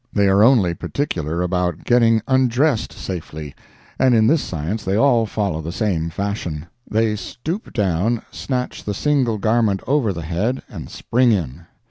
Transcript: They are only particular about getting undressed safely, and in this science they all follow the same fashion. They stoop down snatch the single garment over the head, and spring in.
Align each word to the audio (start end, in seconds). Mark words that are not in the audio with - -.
They 0.11 0.27
are 0.29 0.41
only 0.41 0.73
particular 0.73 1.43
about 1.43 1.83
getting 1.83 2.23
undressed 2.27 2.91
safely, 2.91 3.53
and 3.99 4.15
in 4.15 4.25
this 4.25 4.41
science 4.41 4.83
they 4.83 4.95
all 4.97 5.27
follow 5.27 5.61
the 5.61 5.71
same 5.71 6.09
fashion. 6.09 6.65
They 6.89 7.15
stoop 7.15 7.71
down 7.71 8.23
snatch 8.31 8.83
the 8.83 8.95
single 8.95 9.37
garment 9.37 9.83
over 9.85 10.11
the 10.11 10.23
head, 10.23 10.63
and 10.67 10.89
spring 10.89 11.31
in. 11.33 11.67